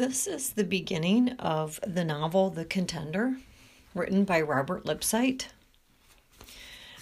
[0.00, 3.36] This is the beginning of the novel The Contender,
[3.94, 5.48] written by Robert Lipsyte.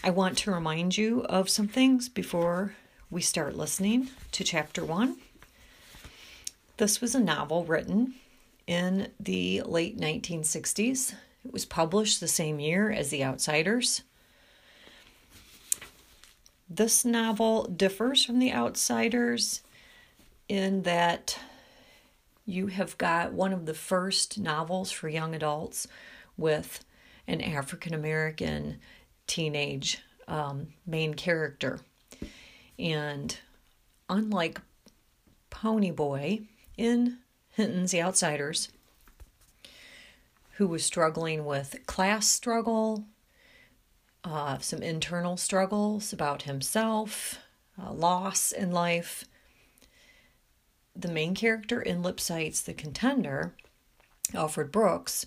[0.02, 2.74] I want to remind you of some things before
[3.09, 5.19] we start listening to chapter one.
[6.79, 8.14] This was a novel written
[8.66, 11.15] in the late 1960s.
[11.45, 14.02] It was published the same year as The Outsiders.
[16.69, 19.62] This novel differs from The Outsiders
[20.48, 21.38] in that
[22.48, 25.87] you have got one of the first novels for young adults
[26.39, 26.83] with
[27.27, 28.79] an African American
[29.27, 31.80] teenage um, main character.
[32.79, 33.37] And
[34.09, 34.62] unlike
[35.51, 36.47] Ponyboy
[36.79, 37.19] in
[37.51, 38.70] Hinton's The Outsiders,
[40.53, 43.05] who was struggling with class struggle,
[44.25, 47.41] uh, some internal struggles about himself,
[47.78, 49.27] uh, loss in life,
[50.98, 53.54] the main character in Lipsyte's The Contender,
[54.34, 55.27] Alfred Brooks,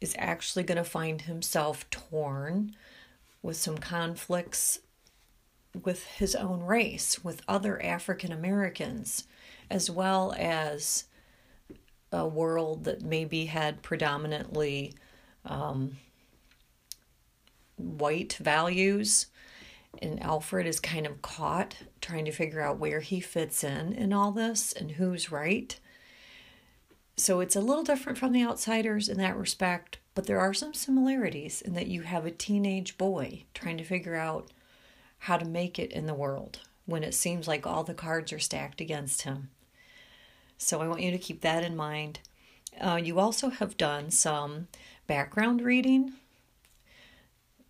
[0.00, 2.76] is actually going to find himself torn
[3.42, 4.80] with some conflicts
[5.82, 9.24] with his own race, with other African Americans,
[9.70, 11.04] as well as
[12.12, 14.94] a world that maybe had predominantly
[15.44, 15.96] um,
[17.76, 19.26] white values.
[20.00, 24.12] And Alfred is kind of caught trying to figure out where he fits in in
[24.12, 25.80] all this and who's right.
[27.16, 30.74] So it's a little different from the outsiders in that respect, but there are some
[30.74, 34.50] similarities in that you have a teenage boy trying to figure out
[35.20, 38.38] how to make it in the world when it seems like all the cards are
[38.38, 39.48] stacked against him.
[40.58, 42.20] So I want you to keep that in mind.
[42.78, 44.68] Uh, you also have done some
[45.06, 46.12] background reading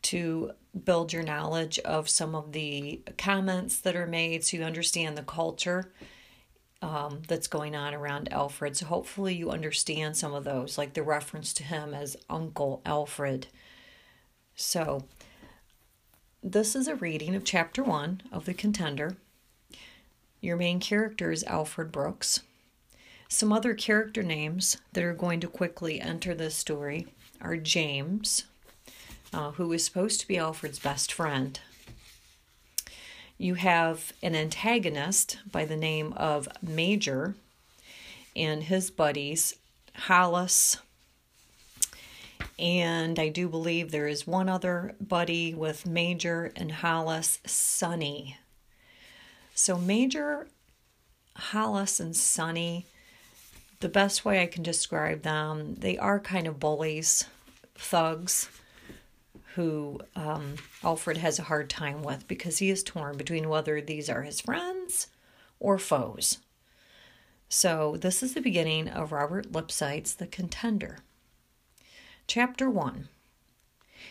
[0.03, 5.17] to build your knowledge of some of the comments that are made so you understand
[5.17, 5.93] the culture
[6.83, 8.77] um, that's going on around Alfred.
[8.77, 13.47] So hopefully you understand some of those, like the reference to him as Uncle Alfred.
[14.55, 15.05] So
[16.43, 19.17] this is a reading of chapter one of The Contender.
[20.41, 22.41] Your main character is Alfred Brooks.
[23.29, 27.07] Some other character names that are going to quickly enter this story
[27.41, 28.45] are James,
[29.35, 31.59] uh, who is supposed to be Alfred's best friend.
[33.37, 37.35] You have an antagonist by the name of Major
[38.37, 39.55] and his buddies,
[39.95, 40.77] Hollis.
[42.61, 48.37] And I do believe there is one other buddy with Major and Hollis, Sonny.
[49.57, 50.47] So, Major,
[51.37, 52.87] Hollis, and Sonny,
[53.81, 57.25] the best way I can describe them, they are kind of bullies,
[57.75, 58.49] thugs
[59.55, 64.11] who um, Alfred has a hard time with because he is torn between whether these
[64.11, 65.09] are his friends
[65.61, 66.39] or foes.
[67.49, 70.99] So, this is the beginning of Robert Lipsyte's The Contender.
[72.27, 73.09] Chapter 1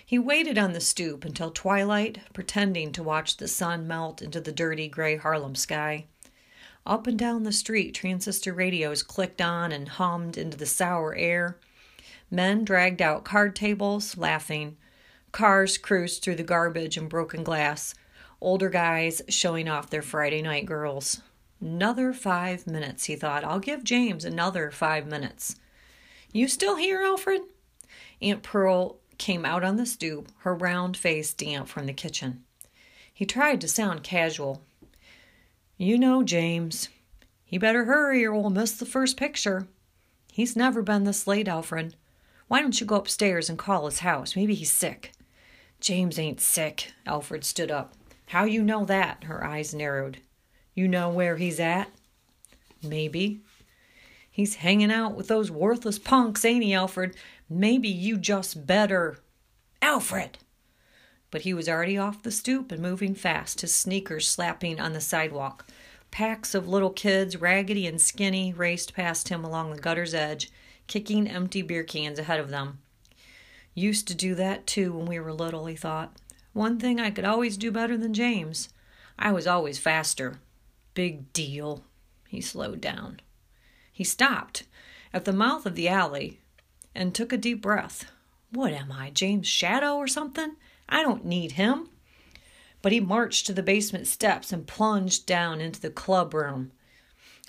[0.05, 4.51] He waited on the stoop until twilight, pretending to watch the sun melt into the
[4.51, 6.05] dirty gray Harlem sky.
[6.85, 11.57] Up and down the street, transistor radios clicked on and hummed into the sour air.
[12.31, 14.77] Men dragged out card tables, laughing.
[15.33, 17.95] Cars cruised through the garbage and broken glass,
[18.39, 21.23] older guys showing off their Friday night girls.
[21.59, 23.43] Another five minutes, he thought.
[23.43, 25.55] I'll give James another five minutes.
[26.31, 27.41] You still here, Alfred?
[28.21, 32.43] Aunt Pearl came out on the stoop, her round face damp from the kitchen.
[33.11, 34.61] He tried to sound casual.
[35.77, 36.89] You know, James.
[37.47, 39.67] You better hurry or we'll miss the first picture.
[40.31, 41.95] He's never been this late, Alfred.
[42.47, 44.35] Why don't you go upstairs and call his house?
[44.35, 45.11] Maybe he's sick.
[45.83, 46.93] James ain't sick.
[47.05, 47.93] Alfred stood up.
[48.27, 49.25] How you know that?
[49.25, 50.19] Her eyes narrowed.
[50.73, 51.91] You know where he's at?
[52.81, 53.41] Maybe.
[54.31, 57.17] He's hanging out with those worthless punks, ain't he, Alfred?
[57.49, 59.17] Maybe you just better.
[59.81, 60.37] Alfred!
[61.31, 65.01] But he was already off the stoop and moving fast, his sneakers slapping on the
[65.01, 65.67] sidewalk.
[66.11, 70.49] Packs of little kids, raggedy and skinny, raced past him along the gutter's edge,
[70.87, 72.79] kicking empty beer cans ahead of them.
[73.75, 76.15] Used to do that too when we were little, he thought.
[76.53, 78.69] One thing I could always do better than James.
[79.17, 80.39] I was always faster.
[80.93, 81.83] Big deal.
[82.27, 83.19] He slowed down.
[83.91, 84.63] He stopped
[85.11, 86.39] at the mouth of the alley
[86.93, 88.05] and took a deep breath.
[88.51, 90.55] What am I, James' shadow or something?
[90.87, 91.89] I don't need him.
[92.83, 96.71] But he marched to the basement steps and plunged down into the club room.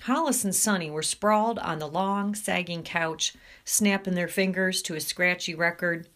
[0.01, 3.33] Hollis and Sonny were sprawled on the long, sagging couch,
[3.63, 6.07] snapping their fingers to a scratchy record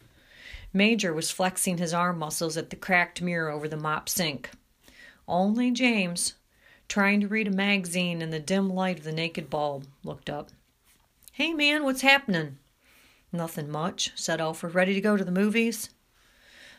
[0.72, 4.52] Major was flexing his arm muscles at the cracked mirror over the mop sink.
[5.28, 6.36] Only James,
[6.88, 10.50] trying to read a magazine in the dim light of the naked bulb, looked up.
[11.34, 12.58] Hey, man, what's happening?
[13.32, 14.76] Nothing much, said Alfred.
[14.76, 15.90] Ready to go to the movies?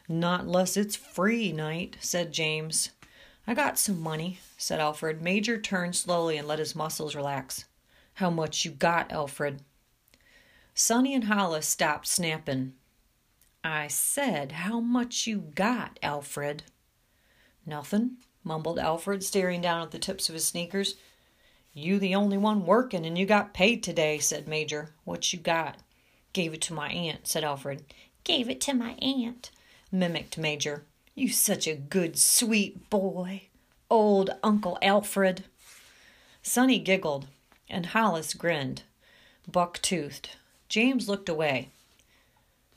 [0.09, 2.91] Not unless it's free night, said James.
[3.47, 5.23] I got some money, said Alfred.
[5.23, 7.65] Major turned slowly and let his muscles relax.
[8.15, 9.63] How much you got, Alfred?
[10.75, 12.75] Sonny and Hollis stopped snapping.
[13.63, 16.63] I said, How much you got, Alfred?
[17.67, 20.97] Nothing, mumbled Alfred, staring down at the tips of his sneakers.
[21.73, 24.95] You the only one working, and you got paid today, said Major.
[25.05, 25.77] What you got?
[26.33, 27.85] Gave it to my aunt, said Alfred.
[28.25, 29.51] Gave it to my aunt,
[29.93, 30.85] mimicked Major.
[31.15, 33.43] You such a good, sweet boy.
[33.91, 35.45] Old Uncle Alfred.
[36.43, 37.27] Sonny giggled,
[37.69, 38.83] and Hollis grinned,
[39.51, 40.31] buck toothed.
[40.69, 41.69] James looked away.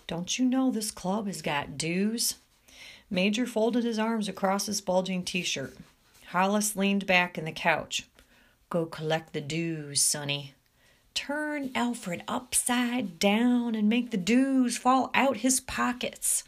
[0.07, 2.35] Don't you know this club has got dues?
[3.09, 5.75] Major folded his arms across his bulging t shirt.
[6.27, 8.07] Hollis leaned back in the couch.
[8.69, 10.53] Go collect the dues, Sonny.
[11.13, 16.43] Turn Alfred upside down and make the dues fall out his pockets.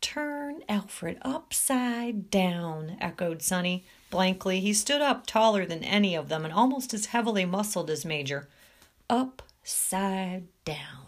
[0.00, 3.84] Turn Alfred upside down, echoed Sonny.
[4.10, 8.04] Blankly, he stood up taller than any of them and almost as heavily muscled as
[8.04, 8.48] Major.
[9.08, 11.07] Upside down.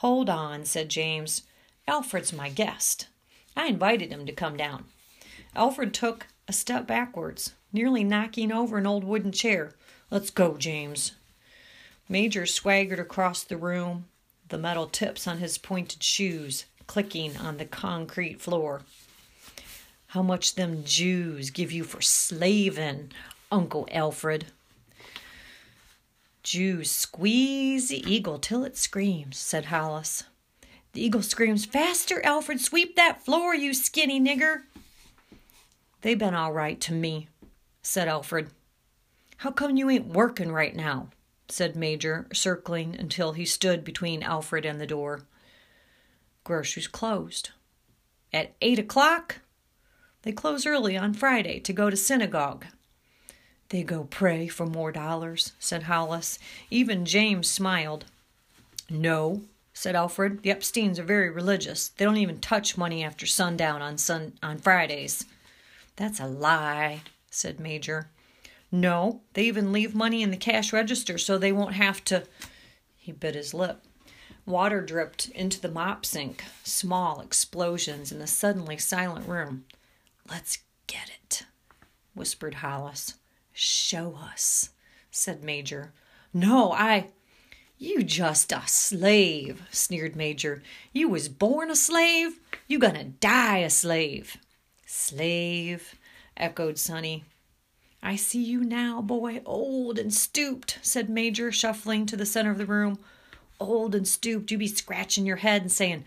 [0.00, 1.44] Hold on, said James.
[1.88, 3.06] Alfred's my guest.
[3.56, 4.84] I invited him to come down.
[5.54, 9.72] Alfred took a step backwards, nearly knocking over an old wooden chair.
[10.10, 11.12] Let's go, James.
[12.10, 14.04] Major swaggered across the room,
[14.48, 18.82] the metal tips on his pointed shoes clicking on the concrete floor.
[20.08, 23.12] How much them Jews give you for slavin',
[23.50, 24.52] Uncle Alfred?
[26.46, 30.22] Jews squeeze the eagle till it screams, said Hollis.
[30.92, 34.60] The eagle screams, Faster, Alfred, sweep that floor, you skinny nigger.
[36.02, 37.26] They been all right to me,
[37.82, 38.50] said Alfred.
[39.38, 41.08] How come you ain't working right now?
[41.48, 45.22] said Major, circling until he stood between Alfred and the door.
[46.44, 47.50] Groceries closed.
[48.32, 49.40] At eight o'clock?
[50.22, 52.66] They close early on Friday to go to synagogue.
[53.68, 56.38] They go pray for more dollars, said Hollis.
[56.70, 58.04] Even James smiled.
[58.88, 59.42] No,
[59.72, 60.42] said Alfred.
[60.42, 61.88] The Epsteins are very religious.
[61.88, 65.24] They don't even touch money after sundown on sun on Fridays.
[65.96, 68.08] That's a lie, said Major.
[68.70, 72.24] No, they even leave money in the cash register so they won't have to.
[72.96, 73.82] He bit his lip.
[74.44, 79.64] Water dripped into the mop sink, small explosions in the suddenly silent room.
[80.28, 81.42] Let's get it,
[82.14, 83.14] whispered Hollis.
[83.58, 84.68] Show us,
[85.10, 85.94] said Major.
[86.34, 87.08] No, I.
[87.78, 90.62] You just a slave, sneered Major.
[90.92, 92.38] You was born a slave,
[92.68, 94.36] you gonna die a slave.
[94.84, 95.94] Slave,
[96.36, 97.24] echoed Sonny.
[98.02, 102.58] I see you now, boy, old and stooped, said Major, shuffling to the center of
[102.58, 102.98] the room.
[103.58, 106.04] Old and stooped, you be scratching your head and saying,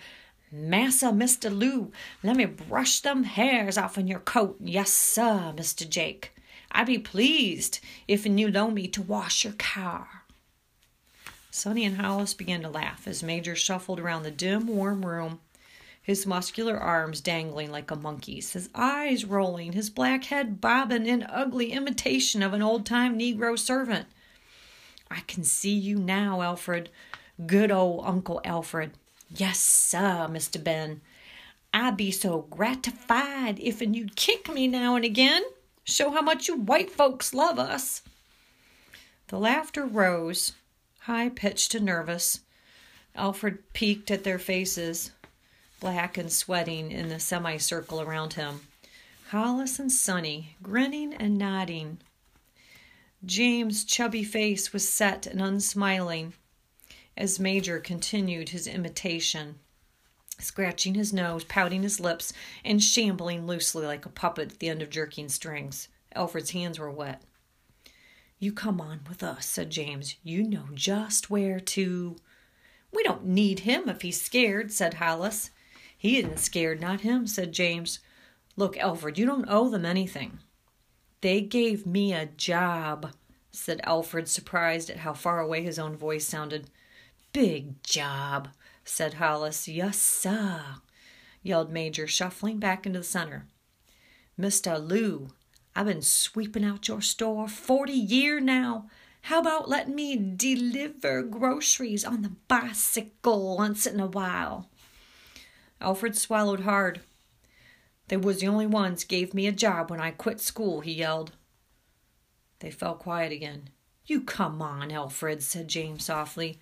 [0.51, 1.51] Massa, Mr.
[1.51, 1.91] Lou,
[2.21, 4.57] let me brush them hairs offen your coat.
[4.59, 5.89] Yes, sir, Mr.
[5.89, 6.31] Jake.
[6.71, 10.23] I be pleased if you loan me to wash your car.
[11.51, 15.39] Sonny and Hollis began to laugh as Major shuffled around the dim, warm room
[16.09, 21.21] his muscular arms dangling like a monkey's, his eyes rolling, his black head bobbing in
[21.29, 24.07] ugly imitation of an old time Negro servant.
[25.11, 26.89] I can see you now, Alfred.
[27.45, 28.93] Good old Uncle Alfred.
[29.29, 30.63] Yes, sir, Mr.
[30.63, 31.01] Ben.
[31.71, 35.43] I'd be so gratified if you'd kick me now and again.
[35.89, 38.03] Show how much you white folks love us.
[39.27, 40.53] The laughter rose,
[40.99, 42.41] high pitched and nervous.
[43.15, 45.11] Alfred peeked at their faces
[45.79, 48.61] black and sweating in the semicircle around him.
[49.29, 51.99] Hollis and Sonny, grinning and nodding.
[53.25, 56.33] James' chubby face was set and unsmiling
[57.15, 59.59] as Major continued his imitation,
[60.41, 64.81] scratching his nose, pouting his lips, and shambling loosely like a puppet at the end
[64.81, 65.87] of jerking strings.
[66.13, 67.21] Alfred's hands were wet.
[68.39, 70.15] You come on with us, said James.
[70.23, 72.15] You know just where to.
[72.91, 75.51] We don't need him if he's scared, said Hollis.
[75.97, 77.99] He isn't scared, not him, said James.
[78.55, 80.39] Look, Alfred, you don't owe them anything.
[81.21, 83.11] They gave me a job,
[83.51, 86.69] said Alfred, surprised at how far away his own voice sounded.
[87.33, 88.47] Big job,
[88.89, 89.67] said Hollis.
[89.67, 90.75] Yes, sir,
[91.41, 93.45] yelled Major, shuffling back into the center.
[94.39, 94.85] Mr.
[94.85, 95.29] Lou,
[95.75, 98.89] I've been sweeping out your store forty year now.
[99.23, 104.69] How about letting me deliver groceries on the bicycle once in a while?
[105.81, 107.01] Alfred swallowed hard.
[108.07, 111.33] They was the only ones gave me a job when I quit school, he yelled.
[112.59, 113.69] They fell quiet again.
[114.05, 116.59] You come on, Alfred, said James softly.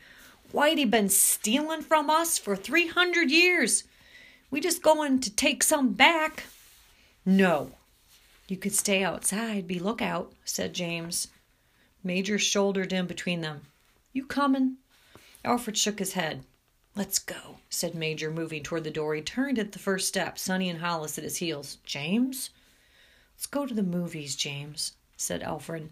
[0.54, 3.84] Whitey been stealing from us for three hundred years.
[4.50, 6.44] We just going to take some back.
[7.26, 7.72] No.
[8.48, 11.28] You could stay outside, be lookout, said James.
[12.04, 13.64] Major shouldered in between them.
[14.14, 14.78] You comin'?
[15.44, 16.44] Alfred shook his head.
[16.96, 19.14] Let's go, said Major, moving toward the door.
[19.14, 21.78] He turned at the first step, Sonny and Hollis at his heels.
[21.86, 22.50] James?
[23.36, 25.90] Let's go to the movies, James, said Alfred.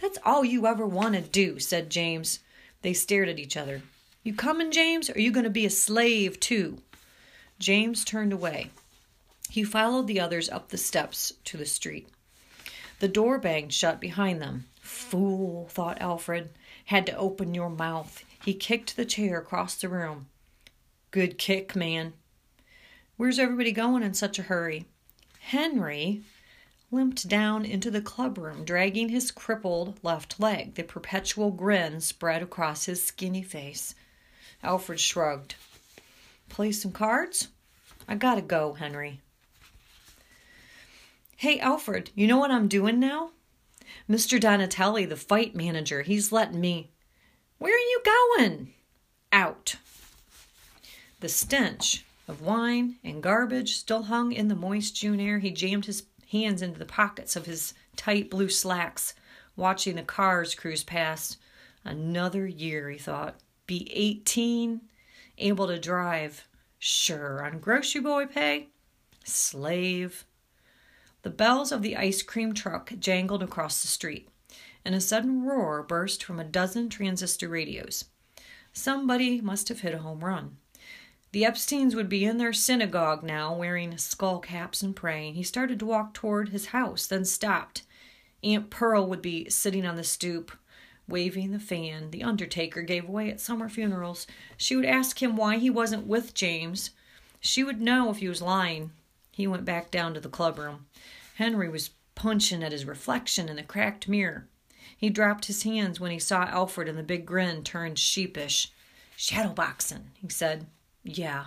[0.00, 2.40] That's all you ever want to do, said James.
[2.86, 3.82] They stared at each other.
[4.22, 6.78] You comin', James, are you going to be a slave, too?
[7.58, 8.70] James turned away.
[9.50, 12.06] He followed the others up the steps to the street.
[13.00, 14.66] The door banged shut behind them.
[14.80, 16.50] Fool, thought Alfred.
[16.84, 18.22] Had to open your mouth.
[18.44, 20.28] He kicked the chair across the room.
[21.10, 22.12] Good kick, man.
[23.16, 24.84] Where's everybody going in such a hurry?
[25.40, 26.22] Henry
[26.90, 30.74] limped down into the clubroom, dragging his crippled left leg.
[30.74, 33.94] The perpetual grin spread across his skinny face.
[34.62, 35.56] Alfred shrugged.
[36.48, 37.48] Play some cards?
[38.08, 39.20] I gotta go, Henry.
[41.36, 43.30] Hey, Alfred, you know what I'm doing now?
[44.08, 44.40] Mr.
[44.40, 46.90] Donatelli, the fight manager, he's letting me.
[47.58, 48.72] Where are you going?
[49.32, 49.76] Out.
[51.20, 55.38] The stench of wine and garbage still hung in the moist June air.
[55.38, 59.14] He jammed his hands into the pockets of his tight blue slacks,
[59.56, 61.38] watching the cars cruise past.
[61.84, 63.36] Another year, he thought.
[63.66, 64.80] Be 18,
[65.38, 66.46] able to drive.
[66.78, 68.68] Sure, on grocery boy pay.
[69.24, 70.24] Slave.
[71.22, 74.28] The bells of the ice cream truck jangled across the street
[74.86, 78.04] and a sudden roar burst from a dozen transistor radios.
[78.72, 80.58] Somebody must have hit a home run.
[81.32, 85.34] The Epsteins would be in their synagogue now, wearing skull caps and praying.
[85.34, 87.82] He started to walk toward his house, then stopped.
[88.42, 90.52] Aunt Pearl would be sitting on the stoop,
[91.08, 94.26] waving the fan the undertaker gave away at summer funerals.
[94.56, 96.90] She would ask him why he wasn't with James.
[97.40, 98.92] She would know if he was lying.
[99.32, 100.86] He went back down to the clubroom.
[101.34, 104.48] Henry was punching at his reflection in the cracked mirror.
[104.96, 108.72] He dropped his hands when he saw Alfred and the big grin turned sheepish.
[109.18, 110.66] Shadowboxing, he said.
[111.06, 111.46] Yeah.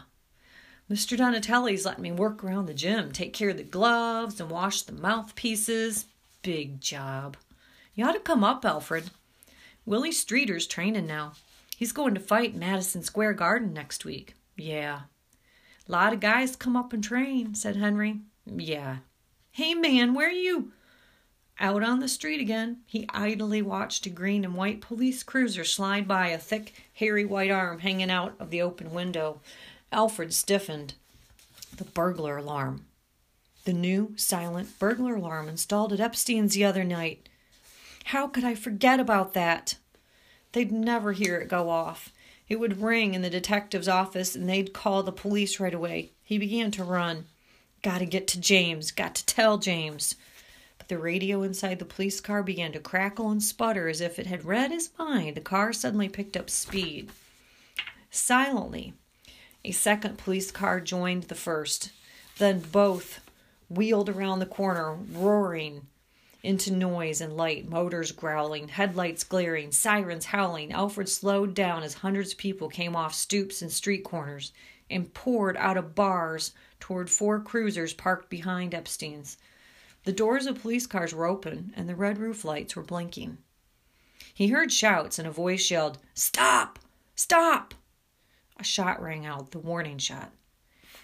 [0.89, 1.15] Mr.
[1.15, 4.91] Donatelli's letting me work around the gym, take care of the gloves and wash the
[4.91, 6.05] mouthpieces.
[6.41, 7.37] Big job.
[7.93, 9.11] You ought to come up, Alfred.
[9.85, 11.33] Willie Streeter's training now.
[11.77, 14.35] He's going to fight Madison Square Garden next week.
[14.57, 15.01] Yeah.
[15.87, 18.19] Lot of guys come up and train, said Henry.
[18.45, 18.97] Yeah.
[19.51, 20.71] Hey, man, where are you?
[21.61, 26.07] Out on the street again, he idly watched a green and white police cruiser slide
[26.07, 29.41] by, a thick, hairy white arm hanging out of the open window.
[29.91, 30.93] Alfred stiffened.
[31.75, 32.85] The burglar alarm.
[33.65, 37.27] The new, silent burglar alarm installed at Epstein's the other night.
[38.05, 39.75] How could I forget about that?
[40.53, 42.13] They'd never hear it go off.
[42.47, 46.11] It would ring in the detective's office and they'd call the police right away.
[46.23, 47.25] He began to run.
[47.83, 48.91] Gotta get to James.
[48.91, 50.15] Got to tell James.
[50.89, 54.43] The radio inside the police car began to crackle and sputter as if it had
[54.43, 55.35] read his mind.
[55.35, 57.11] The car suddenly picked up speed.
[58.09, 58.95] Silently,
[59.63, 61.91] a second police car joined the first.
[62.39, 63.21] Then both
[63.69, 65.85] wheeled around the corner, roaring
[66.41, 70.71] into noise and light, motors growling, headlights glaring, sirens howling.
[70.71, 74.53] Alfred slowed down as hundreds of people came off stoops and street corners
[74.89, 79.37] and poured out of bars toward four cruisers parked behind Epstein's.
[80.09, 83.37] The doors of police cars were open and the red roof lights were blinking.
[84.33, 86.79] He heard shouts and a voice yelled, Stop!
[87.15, 87.75] Stop!
[88.57, 90.31] A shot rang out, the warning shot.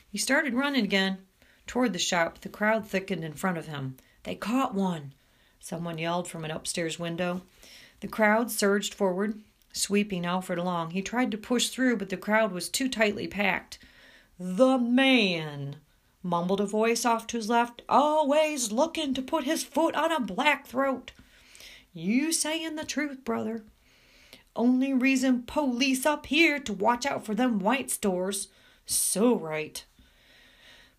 [0.10, 1.20] He started running again
[1.68, 2.42] toward the shop.
[2.42, 3.98] The crowd thickened in front of him.
[4.24, 5.14] They caught one,
[5.60, 7.44] someone yelled from an upstairs window.
[8.00, 9.40] The crowd surged forward,
[9.72, 10.90] sweeping Alfred along.
[10.92, 13.78] He tried to push through, but the crowd was too tightly packed.
[14.40, 15.76] The man!
[16.26, 20.20] Mumbled a voice off to his left, always looking to put his foot on a
[20.20, 21.12] black throat.
[21.94, 23.64] You sayin' the truth, brother.
[24.56, 28.48] Only reason police up here to watch out for them white stores.
[28.86, 29.84] So right.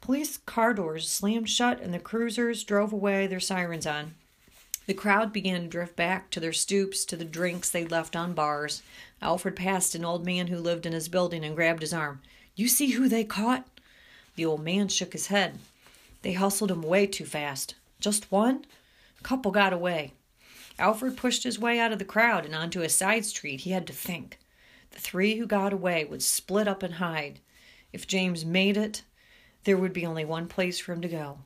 [0.00, 4.14] Police car doors slammed shut and the cruisers drove away, their sirens on.
[4.86, 8.34] The crowd began to drift back to their stoops, to the drinks they'd left on
[8.34, 8.82] bars.
[9.20, 12.20] Alfred passed an old man who lived in his building and grabbed his arm.
[12.54, 13.66] You see who they caught?
[14.36, 15.58] The old man shook his head.
[16.22, 17.74] They hustled him way too fast.
[18.00, 18.64] Just one?
[19.18, 20.12] A couple got away.
[20.78, 23.60] Alfred pushed his way out of the crowd and onto a side street.
[23.62, 24.38] He had to think.
[24.90, 27.40] The three who got away would split up and hide.
[27.92, 29.02] If James made it,
[29.64, 31.38] there would be only one place for him to go.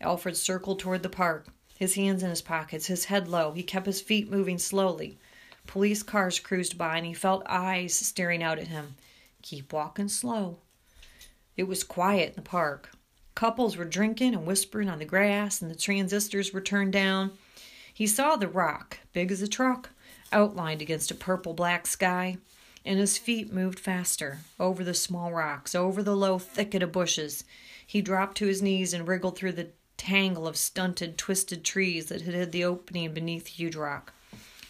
[0.00, 3.52] Alfred circled toward the park, his hands in his pockets, his head low.
[3.52, 5.18] He kept his feet moving slowly.
[5.66, 8.96] Police cars cruised by and he felt eyes staring out at him.
[9.42, 10.58] Keep walking slow.
[11.60, 12.88] It was quiet in the park.
[13.34, 17.32] Couples were drinking and whispering on the grass, and the transistors were turned down.
[17.92, 19.90] He saw the rock, big as a truck,
[20.32, 22.38] outlined against a purple black sky,
[22.82, 27.44] and his feet moved faster, over the small rocks, over the low thicket of bushes.
[27.86, 32.22] He dropped to his knees and wriggled through the tangle of stunted, twisted trees that
[32.22, 34.14] had hid the opening beneath the huge rock.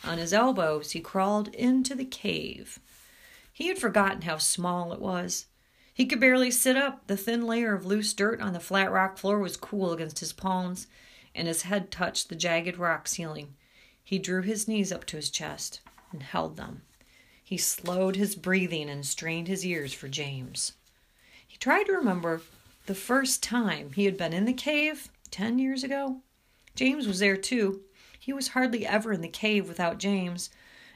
[0.03, 2.81] On his elbows, he crawled into the cave.
[3.53, 5.47] He had forgotten how small it was.
[6.01, 7.07] He could barely sit up.
[7.09, 10.33] The thin layer of loose dirt on the flat rock floor was cool against his
[10.33, 10.87] palms,
[11.35, 13.55] and his head touched the jagged rock ceiling.
[14.03, 16.81] He drew his knees up to his chest and held them.
[17.45, 20.73] He slowed his breathing and strained his ears for James.
[21.47, 22.41] He tried to remember
[22.87, 26.23] the first time he had been in the cave ten years ago.
[26.75, 27.83] James was there too.
[28.19, 30.49] He was hardly ever in the cave without James.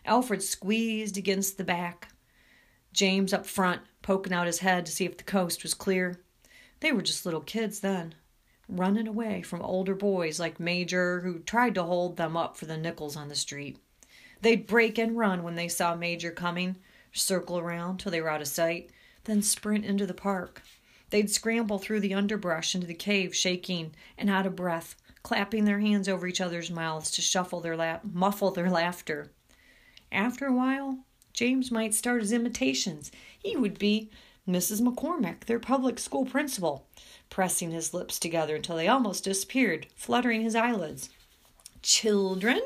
[0.06, 2.08] Alfred squeezed against the back,
[2.94, 6.20] James up front, poking out his head to see if the coast was clear.
[6.80, 8.14] They were just little kids then,
[8.68, 12.76] running away from older boys like Major, who tried to hold them up for the
[12.76, 13.78] nickels on the street.
[14.42, 16.76] They'd break and run when they saw Major coming,
[17.12, 18.90] circle around till they were out of sight,
[19.25, 20.61] then sprint into the park.
[21.08, 25.80] They'd scramble through the underbrush into the cave, shaking and out of breath, clapping their
[25.80, 29.32] hands over each other's mouths to shuffle their la- muffle their laughter.
[30.12, 30.99] After a while,
[31.34, 33.10] James might start his imitations.
[33.38, 34.08] He would be
[34.48, 34.80] Mrs.
[34.80, 36.86] McCormick, their public school principal,
[37.28, 41.10] pressing his lips together until they almost disappeared, fluttering his eyelids.
[41.82, 42.62] Children,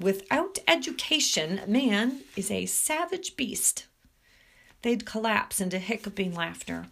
[0.00, 3.86] without education, man is a savage beast.
[4.82, 6.86] They'd collapse into hiccuping laughter.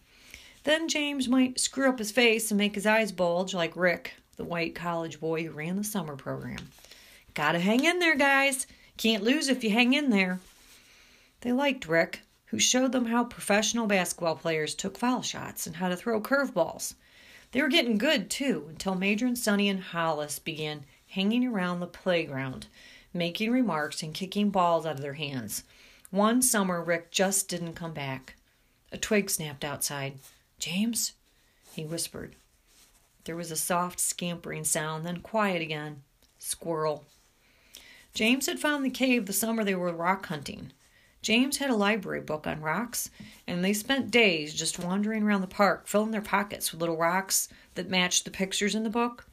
[0.65, 4.45] Then James might screw up his face and make his eyes bulge like Rick, the
[4.45, 6.69] white college boy who ran the summer program.
[7.35, 8.67] Gotta hang in there, guys.
[8.97, 10.41] Can't lose if you hang in there.
[11.45, 15.91] They liked Rick, who showed them how professional basketball players took foul shots and how
[15.91, 16.95] to throw curveballs.
[17.53, 21.87] They were getting good, too, until Major and Sonny and Hollis began hanging around the
[21.87, 22.69] playground,
[23.13, 25.65] making remarks and kicking balls out of their hands.
[26.11, 28.37] One summer, Rick just didn't come back.
[28.91, 30.15] A twig snapped outside.
[30.59, 31.13] James?
[31.75, 32.37] he whispered.
[33.25, 36.05] There was a soft scampering sound, then quiet again.
[36.39, 37.05] Squirrel.
[38.15, 40.73] James had found the cave the summer they were rock hunting.
[41.25, 43.09] James had a library book on rocks,
[43.47, 47.49] and they spent days just wandering around the park, filling their pockets with little rocks
[47.77, 49.25] that matched the pictures in the book.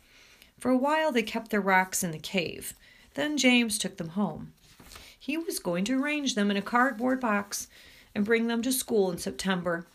[0.57, 2.75] For a while, they kept their rocks in the cave.
[3.15, 4.53] Then James took them home.
[5.19, 7.67] He was going to arrange them in a cardboard box
[8.15, 9.85] and bring them to school in September.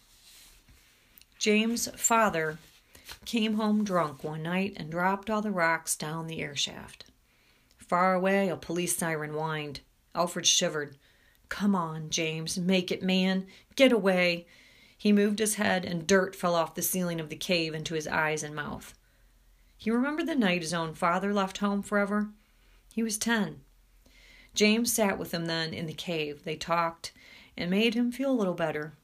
[1.38, 2.58] James' father
[3.24, 7.06] came home drunk one night and dropped all the rocks down the air shaft.
[7.78, 9.80] Far away, a police siren whined.
[10.14, 10.96] Alfred shivered.
[11.48, 13.46] Come on, James, make it, man.
[13.76, 14.46] Get away.
[14.98, 18.08] He moved his head, and dirt fell off the ceiling of the cave into his
[18.08, 18.94] eyes and mouth.
[19.76, 22.30] He remembered the night his own father left home forever.
[22.94, 23.60] He was ten.
[24.54, 26.44] James sat with him then in the cave.
[26.44, 27.12] They talked
[27.56, 28.94] and made him feel a little better.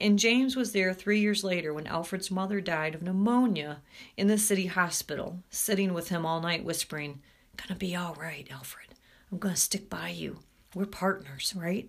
[0.00, 3.80] And James was there three years later when Alfred's mother died of pneumonia
[4.16, 7.20] in the city hospital, sitting with him all night, whispering,
[7.56, 8.94] Gonna be all right, Alfred.
[9.30, 10.40] I'm gonna stick by you.
[10.74, 11.88] We're partners, right?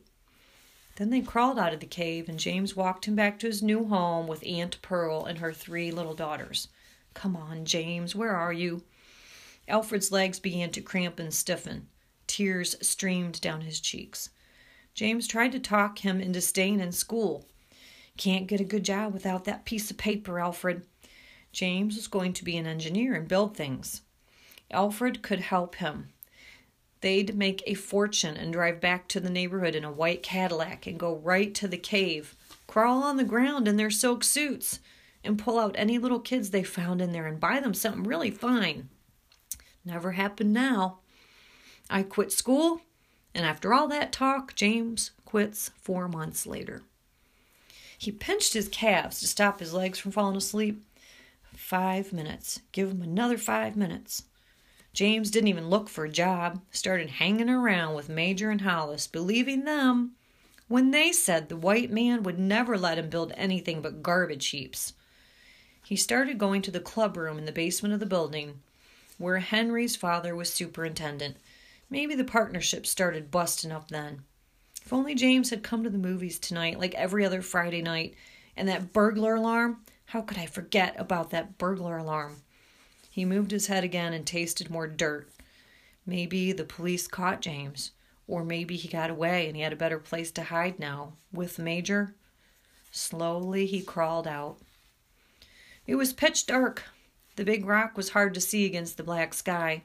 [0.97, 3.85] Then they crawled out of the cave, and James walked him back to his new
[3.85, 6.69] home with Aunt Pearl and her three little daughters.
[7.13, 8.83] Come on, James, where are you?
[9.67, 11.87] Alfred's legs began to cramp and stiffen.
[12.27, 14.29] Tears streamed down his cheeks.
[14.93, 17.45] James tried to talk him into staying in school.
[18.17, 20.85] Can't get a good job without that piece of paper, Alfred.
[21.51, 24.01] James was going to be an engineer and build things.
[24.71, 26.09] Alfred could help him.
[27.01, 30.99] They'd make a fortune and drive back to the neighborhood in a white Cadillac and
[30.99, 32.35] go right to the cave,
[32.67, 34.79] crawl on the ground in their silk suits,
[35.23, 38.31] and pull out any little kids they found in there and buy them something really
[38.31, 38.89] fine.
[39.83, 40.99] Never happened now.
[41.89, 42.81] I quit school,
[43.33, 46.81] and after all that talk, James quits four months later.
[47.97, 50.83] He pinched his calves to stop his legs from falling asleep.
[51.55, 52.61] Five minutes.
[52.71, 54.23] Give him another five minutes.
[54.95, 59.65] James didn't even look for a job, started hanging around with Major and Hollis, believing
[59.65, 60.13] them
[60.69, 64.93] when they said the white man would never let him build anything but garbage heaps.
[65.83, 68.61] He started going to the club room in the basement of the building
[69.17, 71.35] where Henry's father was superintendent.
[71.89, 74.21] Maybe the partnership started busting up then.
[74.81, 78.15] If only James had come to the movies tonight like every other Friday night,
[78.55, 82.37] and that burglar alarm, how could I forget about that burglar alarm?
[83.15, 85.29] He moved his head again and tasted more dirt.
[86.05, 87.91] Maybe the police caught James,
[88.27, 91.13] Or maybe he got away and he had a better place to hide now.
[91.31, 92.13] With Major?
[92.91, 94.57] Slowly he crawled out.
[95.87, 96.83] It was pitch dark.
[97.37, 99.83] The big rock was hard to see against the black sky.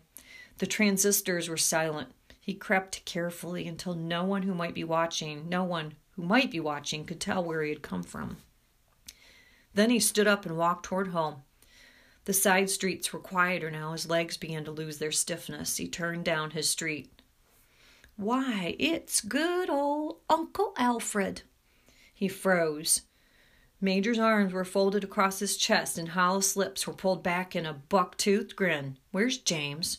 [0.59, 2.09] The transistors were silent.
[2.41, 6.59] He crept carefully until no one who might be watching, no one who might be
[6.59, 8.39] watching, could tell where he had come from.
[9.73, 11.45] Then he stood up and walked toward home.
[12.25, 13.93] The side streets were quieter now.
[13.93, 15.77] His legs began to lose their stiffness.
[15.77, 17.11] He turned down his street.
[18.17, 21.43] Why, it's good old Uncle Alfred.
[22.13, 23.03] He froze.
[23.81, 27.73] Major's arms were folded across his chest and Hollis' lips were pulled back in a
[27.73, 28.99] buck toothed grin.
[29.11, 29.99] Where's James?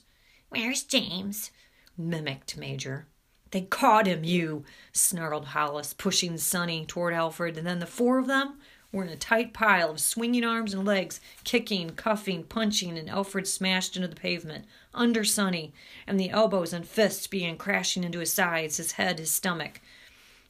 [0.49, 1.49] Where's James?
[1.97, 3.07] mimicked Major.
[3.49, 8.27] They caught him, you, snarled Hollis, pushing Sonny toward Alfred, and then the four of
[8.27, 8.59] them
[8.91, 13.47] were in a tight pile of swinging arms and legs, kicking, cuffing, punching, and Alfred
[13.47, 15.73] smashed into the pavement, under Sonny,
[16.05, 19.79] and the elbows and fists began crashing into his sides, his head, his stomach.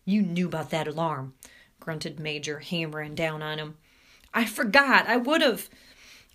[0.05, 1.33] You knew about that alarm,
[1.79, 3.77] grunted Major, hammering down on him.
[4.33, 5.07] I forgot.
[5.07, 5.69] I would have.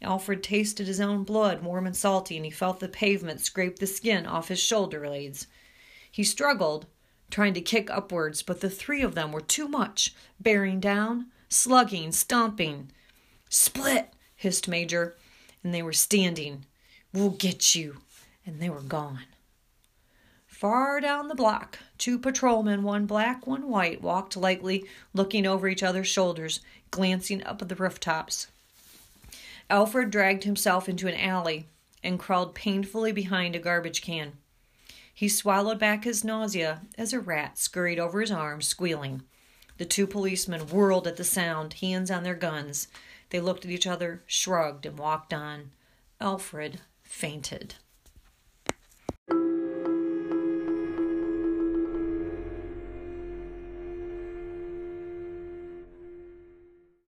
[0.03, 3.87] Alfred tasted his own blood, warm and salty, and he felt the pavement scrape the
[3.87, 5.47] skin off his shoulder blades.
[6.11, 6.87] He struggled,
[7.31, 12.13] trying to kick upwards, but the three of them were too much, bearing down, slugging,
[12.13, 12.91] stomping.
[13.49, 15.17] Split, hissed Major,
[15.63, 16.65] and they were standing.
[17.13, 17.99] We'll get you.
[18.45, 19.25] And they were gone.
[20.47, 25.83] Far down the block, two patrolmen, one black, one white, walked lightly, looking over each
[25.83, 28.47] other's shoulders, glancing up at the rooftops.
[29.69, 31.67] Alfred dragged himself into an alley
[32.03, 34.33] and crawled painfully behind a garbage can.
[35.13, 39.23] He swallowed back his nausea as a rat scurried over his arm, squealing.
[39.79, 42.89] The two policemen whirled at the sound, hands on their guns.
[43.31, 45.73] They looked at each other, shrugged, and walked on.
[46.21, 47.75] Alfred fainted.